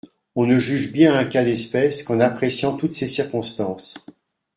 [0.33, 4.03] On ne juge bien un cas d’espèce qu’en appréciant toutes ses circonstances.